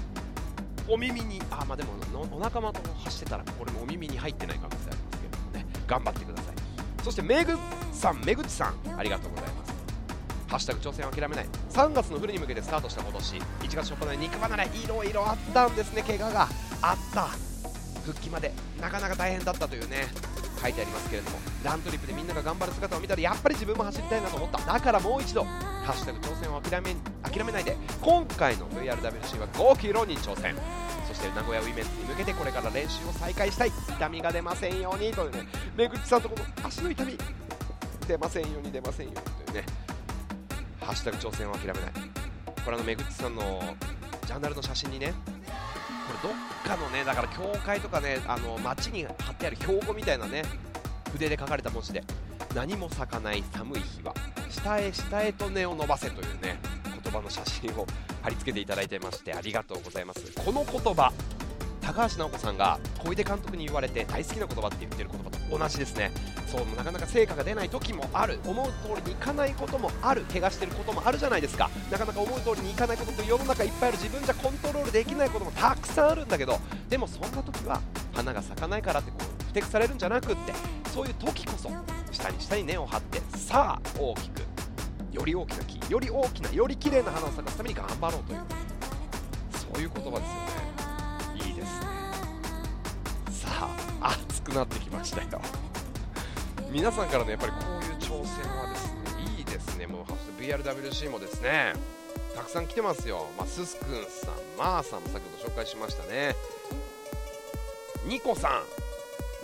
[0.93, 1.91] お耳にあまあでも
[2.33, 5.67] お仲間と走ってたらこれもお耳に入ってない可能性ありますけどもね。
[5.87, 6.55] 頑張ってください。
[7.03, 7.57] そしてめぐ
[7.93, 9.73] さんめぐちさんありがとうございます。
[10.49, 11.47] ハッシュタグ挑戦を諦めない。
[11.71, 13.37] 3月のフルに向けてスタートした今年。
[13.37, 16.03] 1月初っ端で肉離れいろいろあったんですね。
[16.03, 16.49] 怪我が
[16.83, 17.48] あった。
[18.09, 20.07] 復帰までなかなか大変だったというね
[20.61, 24.59] 書いてありますけれどもラントリップでみんなが頑張る姿を見たらやっぱり自分も走りたいなと思った。
[24.73, 30.57] だからもう一度ハッシュタグ挑戦を諦め諦めないで今回の VRWC は5キロに挑戦。
[31.07, 33.69] そして名古屋ウィメンズに向けてこれから練習を再開したい。
[33.69, 37.17] 痛みが出ませんようにというね目口さんとこの足の痛み
[38.07, 39.67] 出ませんように出ませんようにというね
[40.81, 41.83] ハッシュタグ挑戦を諦めない。
[42.65, 43.63] これあのめぐっちさんの
[44.27, 45.15] ジャーナルの写真にね
[46.59, 50.43] かのねだから教会とかねあの街に貼ってある標語みたいなね
[51.13, 52.03] 筆で書かれた文字で
[52.55, 54.15] 何も咲かない寒い日は
[54.51, 56.59] 下へ下へと根を伸ばせというね
[57.03, 57.87] 言葉の写真を
[58.23, 60.33] 貼り付けていただいてましてありがとうございます。
[60.35, 61.13] この言葉
[61.89, 66.13] 高橋尚子さんが小出監督に言われて大好きな言葉って言ってる言葉と同じですね。
[66.47, 68.41] そうなかなか成果が出ない時もある。
[68.47, 70.21] 思う通りにいかないこともある。
[70.31, 71.71] 怪我してることもあるじゃないですか。
[71.91, 76.59] なかなか思う通りにいかないことって世の中いっぱいある自分じゃコントロールできないこともたくさんあるんだけど
[76.91, 77.81] でもそんな時は
[78.13, 80.53] 花が咲かないからってこうふてくされるんじゃなくって
[80.93, 81.71] そういう時こそ
[82.13, 84.41] 下に下に根を張ってさあ大きく
[85.13, 88.41] より大きな木より大きなより綺麗な花を咲かすために頑張ろうという
[89.75, 90.68] そういう言葉ですよね。
[94.49, 95.41] くなってきましたよ。
[96.71, 99.87] 皆さんからのやっぱりこういう挑戦はですねいいですね。
[99.87, 101.73] もう VRWC もですね
[102.35, 106.35] たくさん来てますよ、まあ、すすくんさん、まー、さんも先ほど紹介しましたね。
[108.07, 108.63] ニコさ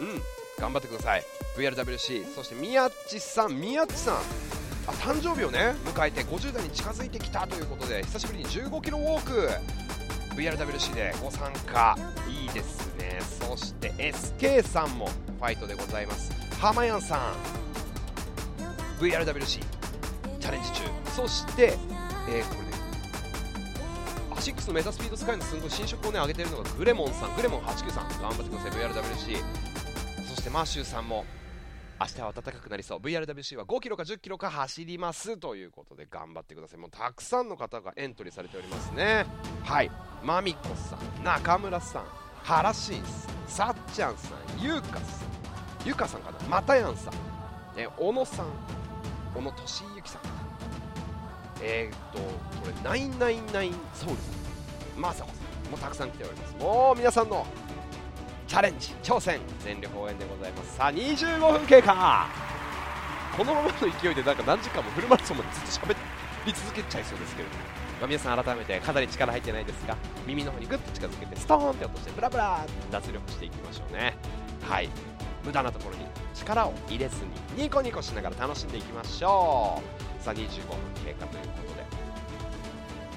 [0.01, 0.03] ん。
[0.03, 0.23] うん
[0.59, 1.25] 頑張ってください。
[1.57, 3.61] VRWC そして宮地さん。
[3.61, 4.15] 宮地さん。
[4.87, 9.49] あ誕生日をね迎えて50代に近づいてきたということで久しぶりに15キロウォーク。
[10.35, 11.97] VRWC でご参加。
[12.29, 12.84] いいです
[13.49, 16.33] そして SK さんもファイトでございます。
[16.59, 17.03] 浜やん。
[17.03, 17.21] さん
[19.01, 19.61] VRWC
[20.41, 20.83] チャレンジ中。
[21.15, 21.77] そして、
[22.29, 22.75] えー、これね。
[24.35, 27.37] 6のメタスピードスカイのすごい新色をね上げてるのがグレモンさん。
[27.37, 28.09] グレモン89さん。
[28.21, 28.71] 頑張ってください。
[28.73, 29.37] VRWC
[30.29, 31.25] そしてマーシューさんも
[32.01, 32.99] 明日は暖かくなりそう。
[32.99, 35.37] VRWC は5キロか10キロか走ります。
[35.37, 36.81] ということで頑張ってください。
[36.81, 39.27] もうたくさんの方がエントリーされておりますね。
[39.63, 39.91] はい。
[40.23, 41.25] マミコさん。
[41.25, 42.24] 中村さん。
[42.45, 43.03] 原シン
[43.47, 45.29] さんさっちゃんさんゆうかさん
[45.87, 47.15] ゆかさんかなまたやんさん、
[47.77, 48.47] え小野さん
[49.35, 50.21] 小野俊之さん
[51.63, 52.27] えー、っとこ
[52.67, 54.23] れ999ソウルさ
[54.97, 56.55] んまさこさんもたくさん来ております。
[56.57, 57.47] もう皆さんの
[58.47, 60.77] チャレンジ挑戦全力応援でございます。
[60.77, 62.29] さあ25分経過。
[63.37, 65.97] このままの勢いでなんか何時間もフルマラソンまでずっと喋
[66.47, 74.15] り続けちゃいそうですけれども、まあ、皆さん改めてかなり力入ってないですが耳の方にグッと近づけてストーンって落としてブラブラ脱力していきましょうね。
[74.61, 74.91] はい。
[75.43, 77.17] 無駄なところに力を入れず
[77.57, 79.81] にニコニコしながら楽しんでいきましょ
[80.21, 80.23] う。
[80.23, 81.75] さあ25分経過ということ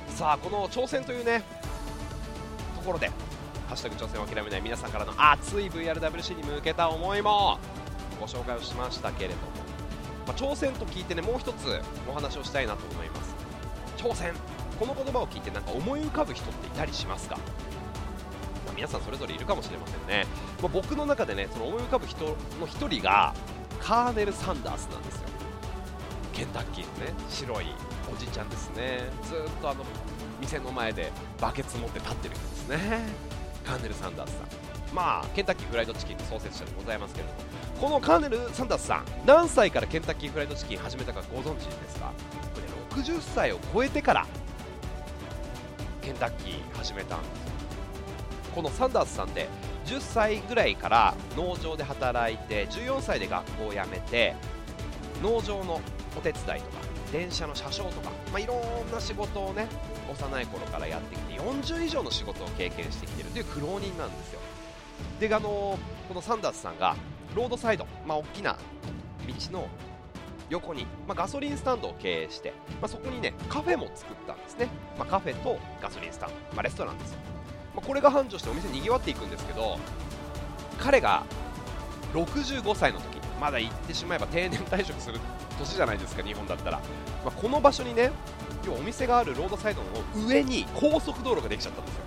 [0.09, 0.15] で。
[0.15, 1.43] さあこの挑戦というね
[2.77, 3.07] ところで
[3.67, 7.59] ハッシュタグ挑戦を諦めない皆さんからの熱い VRWC に向けた思いも
[8.21, 9.41] ご紹介をしましたけれども、
[10.27, 13.35] まあ、挑戦と聞いてねもう一つお話をしたいなと思います。
[13.97, 14.56] 挑戦。
[14.79, 17.37] この言葉を聞いてなんか思い浮かぶ人っていたりしますか、
[18.65, 20.25] ま、皆さんそれぞれいるかもしれませんね、
[20.61, 22.25] まあ、僕の中でねその思い浮かぶ人
[22.59, 23.33] の一人が
[23.79, 25.27] カーネル・サンダースなんですよ。
[26.33, 27.65] ケンタッキーのね白い
[28.13, 29.09] おじちゃんですね。
[29.23, 29.83] ずっとあの
[30.39, 31.11] 店の前で
[31.41, 33.01] バケツ持って立ってる人ですね。
[33.65, 34.47] カーネル・サンダースさん。
[34.93, 37.39] まあケンタッキーフライドチキンの創設者でございますけれども。
[37.81, 42.11] このカーネル・サンダースさん何歳からケンタッキーフライドチキン始めたかご存知ですか？
[42.53, 42.61] こ
[42.95, 44.27] れ60歳を超えてから
[46.07, 47.31] ケンタッキー始めたんです
[48.55, 49.49] このサンダースさんで
[49.85, 54.33] 10歳ぐらいから農場で働いて14歳で学校を辞めて
[55.21, 55.81] 農場の
[56.17, 56.61] お手伝いとか
[57.11, 59.67] 電車の車掌とか、まあ、いろんな仕事をね
[60.09, 63.29] 幼い頃からやってきて40以上の仕事を経験してきてる。
[63.31, 64.39] という苦労人なんですよ。
[65.19, 66.95] であのこのサンダースさんが
[67.35, 68.57] ロードサイド、まあ、大きな
[69.27, 69.67] 道の
[70.49, 77.19] 横に、まあ、ガソリンスタンドを経営して、まあ、そこにねカフェも作ったんですね、まあ、カフェとガソリンスタンド、ま、レストランですよ、
[77.75, 79.77] まこれが繁盛してお店にぎわっていくんですけど
[80.77, 81.23] 彼が
[82.13, 85.19] 65歳の時まだ行ってしまえば定年退職する
[85.59, 86.79] 年じゃないですか日本だったら、
[87.25, 88.11] まこの場所にね
[88.65, 92.03] 要はお店があるロードサイドの上に高速道路ができちゃったんですよ。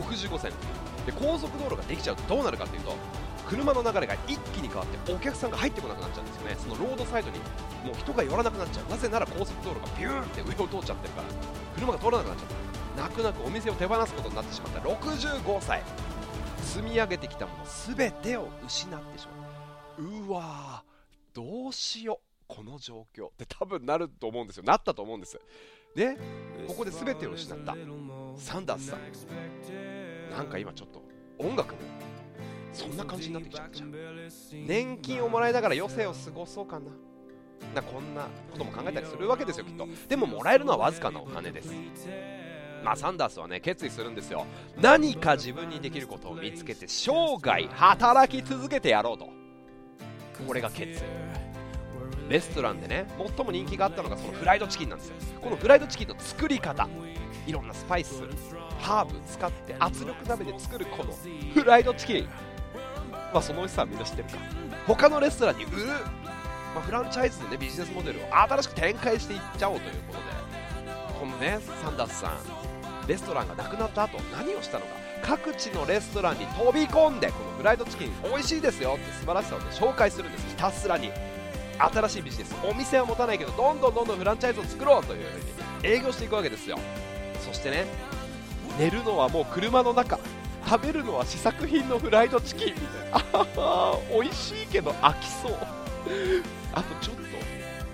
[0.00, 0.80] 65歳の時。
[1.06, 2.94] で高速道路ができちゃうとどうなるかというと
[3.50, 6.56] 車の流れが一気に変わってお客さんが入ってこなくなっちゃうんですよね。
[6.56, 7.38] そのロードサイドに
[7.84, 8.88] もう人が寄らなくなっちゃう。
[8.88, 11.28] なぜなら高速道路がビューンって上を通っちゃってるから。
[11.74, 12.48] 車が通らなくなっちゃっ
[12.96, 14.80] た泣く泣くお店を手放すことになってしまった。
[14.80, 15.82] 65歳。
[16.62, 17.64] 積み上げてきたもの
[17.96, 19.48] 全てを失ってしま
[19.98, 22.26] ううわーどうしよう。
[22.46, 24.62] この状況って多分なると思うんですよ。
[24.64, 25.40] なったと思うんです。
[25.96, 26.16] で
[26.68, 27.74] ここで全てを失った。
[28.36, 29.00] サンダースさん。
[30.30, 31.02] なんか今ちょっと
[31.38, 31.74] 音楽
[32.72, 33.76] そんな感じになってきちゃった。
[33.76, 33.94] じゃん
[34.66, 36.86] 年金をもらいながら余生を過ごそうかな。
[37.74, 39.86] なこんなことも考えたりするわけですよきっと。
[40.08, 41.72] でももらえるのはわずかなお金です。
[42.82, 44.46] まあサンダースはね決意するんですよ。
[44.80, 49.28] 何か自分にできることを見つけて生涯働き続けてやろうと。
[50.46, 51.04] これが決意。
[52.30, 53.06] レストランでね
[53.36, 55.14] 最も人気があったのがそのフライドチキンなんですよ。
[55.40, 56.88] このフライドチキンの作り方。
[57.46, 58.22] いろんなスパイス
[58.78, 61.12] ハーブ使って圧力鍋で作るこの
[61.52, 62.28] フライドチキン。
[63.32, 64.36] まあその美味しさはみんな知ってるか。
[64.86, 65.86] 他のレストランに売る、
[66.74, 70.24] まあ、フランチャイズの、ね、ビジネスモデルを新しく展開していっちゃおうということで。
[71.20, 72.38] このねサンダースさん
[73.06, 74.92] レストランがなくなった後何をしたのか。
[75.22, 80.48] 各地のレストランに飛び込んでこのフライドチキン美味しいですよって素晴らしさを、ね、紹介するんです。
[80.48, 81.10] ひたすらに。
[81.78, 86.78] 新しいビジネスお店は持たないけどどんどんどんどんフランチャイズを作ろうというふうに営業していくわけですよ。
[87.40, 87.86] そしてね
[88.78, 90.18] 寝るのはもう車の中。
[90.70, 93.44] 食べるのは試作品のフライドチキンみたいな。
[94.14, 95.56] 美味しいけど飽きそう。
[96.72, 97.16] あとちょっ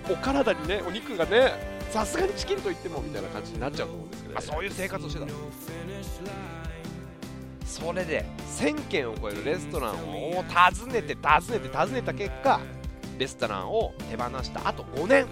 [0.05, 1.53] とお体にねお肉がね
[1.89, 5.25] さすがにチキンといってもみたいな感じになっちゃうと思うんですけど、まあ、そういう生活をしてた
[7.65, 8.25] それで
[8.59, 12.59] 1000軒を超えるレストランを訪ねて訪ねて訪ねた結果
[13.17, 15.25] レストランを手放したあと5年。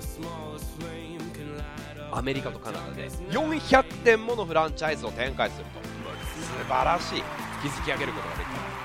[2.11, 5.94] アメリカとカナダで400店ものフランチャイズを展開すると。
[6.41, 7.23] 素晴らしい。
[7.63, 8.75] 築き上げることができた。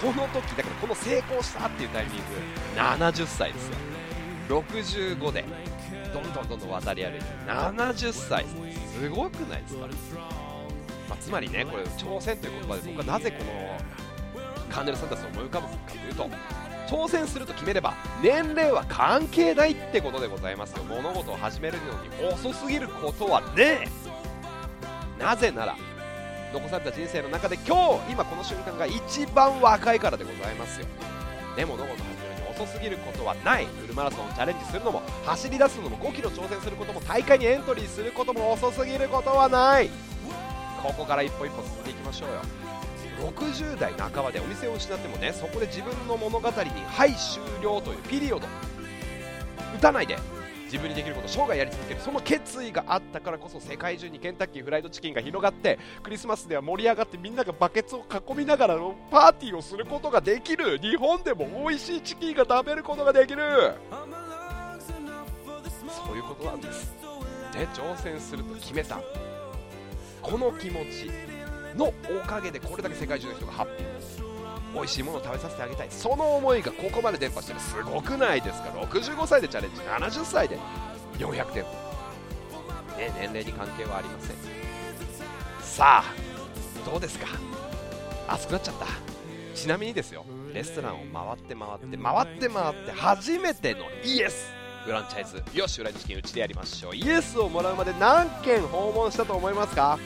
[0.00, 2.22] この時だからこの成功したっていうタイミング。
[2.76, 3.74] 70歳ですよ。
[4.48, 5.44] 65で
[6.14, 7.24] どんどんどんどん渡り歩いて。
[7.46, 8.46] 70歳。
[8.98, 9.86] すごくないですか、
[11.08, 13.78] まあ、つまりねこれ挑戦という言葉で僕はなぜこの
[14.68, 16.28] カーネル・サンダースを思い浮かぶかというと
[16.88, 20.82] 挑戦すると決めれば年齢は関係ないってことでございますよ。
[20.84, 21.78] 物事を始める
[22.18, 25.22] のに遅すぎることはねえ。
[25.22, 25.76] なぜなら
[26.52, 30.86] 残された人生の中で今日今この瞬間が一番若いからでございますよ。
[31.56, 33.66] でもノゴの始めるに遅すぎることはない。
[33.66, 39.90] フルマラソンをチャレンジするのも走り出すのも5キロ挑戦することも大会にエントリーすることも遅すぎることはない。
[40.82, 42.40] ここから一歩一歩進んでいきましょうよ。
[43.32, 46.54] 60代半ばでお店を失ってもねそこで自分の物語に
[46.86, 48.46] 「はい終了」というピリオド。
[49.76, 50.16] 打たないで。
[50.70, 52.00] 自分にできること生涯やり続ける。
[52.00, 60.78] その決意があったからこそ世界中にケンタッキーフライドチキンが広がってクリスマスでは盛り上がってみんながバケツを囲みながらのパーティーをすることができる。
[60.78, 63.42] 日本でも美味しいチキンが食べることができる。
[66.06, 66.92] そういうことなんです
[67.54, 67.66] ね。
[67.74, 69.00] 挑戦すると決めた。
[70.20, 71.10] この気持ち
[71.76, 73.94] のおかげでこれだけ世界中の人がハッピー。
[73.94, 74.27] です
[74.74, 75.88] 美味しいものを食べさせてあげたい。
[75.90, 77.60] その思いがここまで伝播してる。
[77.60, 79.80] すごくないですか？65歳でチャレンジ。
[79.80, 80.58] 70歳で。
[81.18, 81.70] 400店舗、
[82.96, 84.36] ね、年齢に関係はありません。
[85.62, 86.14] さあ
[86.88, 87.26] どうですか？
[88.28, 88.86] 熱くなっちゃった。
[89.54, 90.24] ちなみにですよ。
[90.54, 94.52] レストランを回って回って回って回って初めてのイエス。
[94.84, 95.42] フランチャイズ。
[95.58, 96.96] よし裏チキンうちでやりましょう。
[96.96, 99.98] イエスをもらうまで何件訪問したと思いますか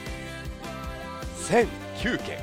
[1.47, 2.39] ？1009件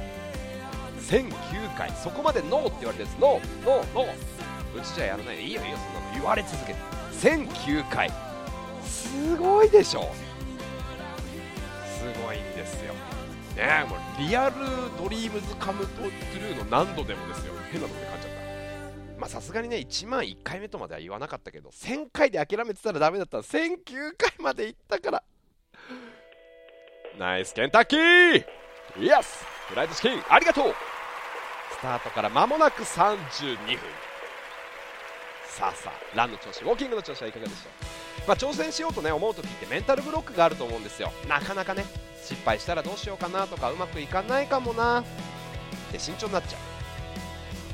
[1.01, 1.33] 1009
[1.81, 1.91] 回。
[1.93, 4.79] そこまでノーって言われてるんですノーノーノー。
[4.79, 5.77] うちじゃやらないでいいよいいよ。
[5.79, 6.79] そんなの言われ続けて。
[7.21, 8.11] 1009回。
[8.85, 10.13] すごいでしょ。
[11.99, 12.93] すごいんですよ。
[13.57, 14.57] ねえもうリアル
[15.03, 16.05] ドリームズカムトゥ
[16.41, 17.55] ルーの何度でもですよ。
[17.73, 18.41] 変なとこで感じちゃった。
[19.19, 23.39] まあさすがにね1万1回目とまでは言わなかったけど1000回で諦めてたらダメだった。
[23.39, 25.23] ら1009回まで行ったから。
[27.19, 28.45] ナイスケンタッキー!
[28.99, 30.75] イエスフライドチキンありがとう!
[31.81, 33.79] スタートから間もなく32分。
[35.49, 37.71] さあさあランの調子ウォーキングの調子はいかがでしょ
[38.25, 41.11] う、まあ、挑戦しようとね思う時ってメンタルブロックがあると思うんですよ。
[41.27, 41.85] なかなかね
[42.23, 45.01] 失敗したらどうしようかなとかうまくいかないかもな。
[45.01, 45.05] っ
[45.91, 46.61] て慎重になっちゃう、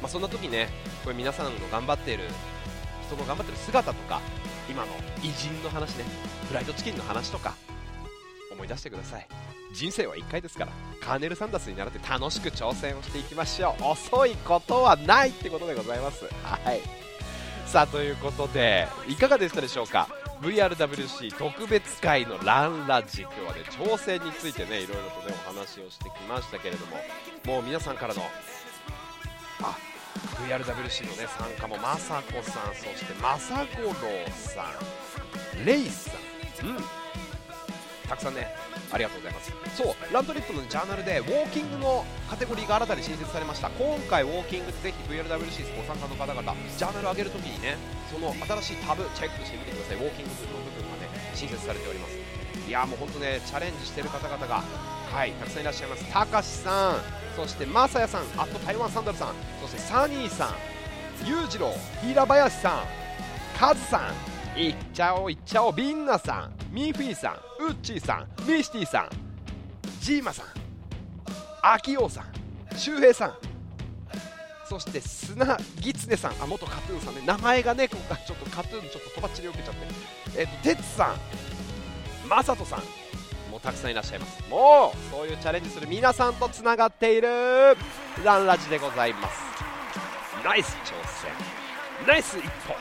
[0.00, 0.68] まあ、そんな時ね
[1.02, 2.24] これ皆さんの頑張っている
[3.08, 4.20] 人の頑張ってる姿とか
[4.70, 4.88] 今の
[5.22, 6.04] 偉人の話ね
[6.46, 7.54] フライドチキンの話とか
[8.52, 9.26] 思い出してください。
[9.76, 13.84] 人生は1回ですからカーネル・サンダースに習って楽しく挑戦をしていきましょう。
[13.84, 16.24] 遅いことはないってことでございます。
[16.42, 16.80] はい。
[17.66, 20.08] さあということでいかがでしたでしょうか
[20.40, 26.96] ？VRWC 特別会のランラジ今日はね挑戦についてねいろいろとねお話をしてきましたけれども
[27.44, 28.22] もう皆さんからの
[29.60, 29.76] あ
[30.48, 33.94] VRWC のね参加もまさこさんそしてまさごろう
[34.30, 34.64] さ
[35.60, 36.12] んレイさ
[36.64, 36.66] ん。
[36.66, 36.76] うん。
[38.08, 38.46] たくさんね
[38.92, 39.52] ありがとうございます。
[39.76, 43.70] そうラントリップのジャーナルでウォーキングのカテゴリーが新たに新設されました。
[43.70, 47.76] 今回ウォーキングでぜひ VLWC ご参加の方々ジャーナル上げるときにね
[48.10, 49.96] その新しいタブチェックしてみてください。
[49.96, 52.16] ウォーキングの部分がね新設されております。
[52.66, 54.62] いやもう本当ねチャレンジしてる方々が
[55.12, 56.04] はいたくさんいらっしゃいます。
[56.12, 56.96] たかしさん
[57.36, 61.72] そしてまさやさんあと台湾サンダルさんそしてサニーさん裕次郎
[62.02, 65.72] 平林さんカズさんいっちゃおういっちゃおう。
[65.74, 69.10] ビンナさんミーフィーさんウッチーさんミシティさん
[70.00, 70.46] ジーマさん
[71.62, 73.34] アキオさん周平さん
[74.66, 77.22] そして砂ギツネさんあ元カトゥーンさんね。
[77.26, 80.40] 名前がね今回ちょっとカトゥーンちょっととばっちり受けちゃって。
[80.40, 81.14] えっ、とテツさ
[82.24, 82.80] んマサトさん
[83.50, 84.42] もうたくさんいらっしゃいます。
[84.50, 87.28] もうそういうチャレンジする皆さんとつながっている
[88.24, 89.38] ランラジでございます。
[90.42, 92.06] ナイス挑戦。
[92.06, 92.74] ナイス一歩。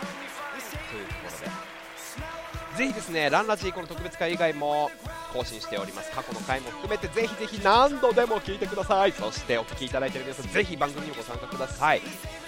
[2.77, 4.91] ぜひですねランラジーこの特別会以外も
[5.33, 6.11] 更新しております。
[6.11, 9.11] 過去の回も含めてぜひぜひ何度でも聞いてください。
[9.11, 12.01] そしてお聞きいただいている皆さんぜひ番組にもご参加ください。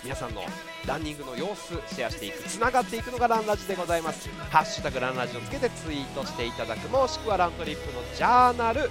[0.04, 0.44] 皆さんの
[0.86, 4.30] ランニングの様子シェアしていくつながっていくのがランラジでございます。
[4.52, 8.90] ハッシュタグランラジをつけてツイートしていただくもしくはラントリップのジャーナル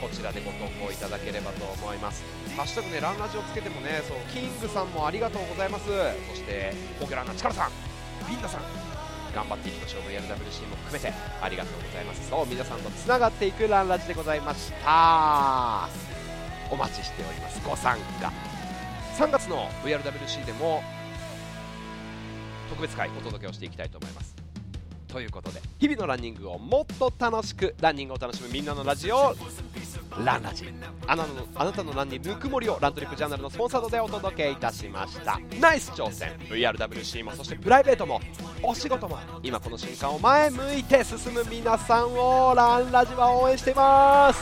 [0.00, 2.22] こちらでご投稿いただければと思います。
[2.56, 5.86] ハッシュタグねランラジをつけてもねそうキングさんもありがとうございます。
[6.30, 7.70] そしてポケランナチカラさん
[8.30, 8.95] ビンナさん
[9.36, 10.00] 頑張っていきましょう。
[10.04, 11.12] VRWC も含めて。
[11.42, 12.30] ありがとうございます。
[12.30, 15.88] そう皆さんとつながっていくランラジでございました。
[16.70, 17.60] お待ちしております。
[17.62, 18.32] ご参加。
[19.18, 20.82] 3月の VRWC でも
[22.70, 24.34] 特別会お届けをしていきたいと思います。
[25.08, 29.34] ということで日々のランニングをもっと楽しくランニングを楽しむみんなのラジオ
[30.24, 30.72] ランラジ。
[31.06, 35.40] あなたのあなたのランにぬくもりをラントリップジャーナルのスポンサードでお届けいたしました。
[35.60, 36.32] ナイス挑戦。
[36.48, 38.20] VRWC もそしてプライベートも
[38.62, 44.40] お仕事も今この瞬間を前向いて進む皆さんをランラジは応援しています。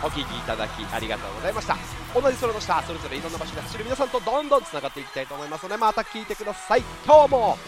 [0.00, 1.76] お聴きいただきありがとうございました。
[2.14, 6.82] 同じ空の下それぞれいろんな場所で走る皆さんとどんどんつながっていきたいと思いますのでまた聞いてください。
[7.04, 7.58] 今日も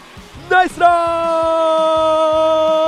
[0.49, 0.87] ナイスラ
[2.79, 2.80] ン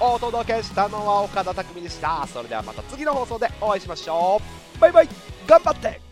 [0.00, 2.26] お届けしたのは岡田匠でした。
[2.26, 4.40] それではまた次の放送でお会いしましょ
[4.76, 4.78] う。
[4.80, 5.08] バイバイ。
[5.46, 6.07] 頑張って。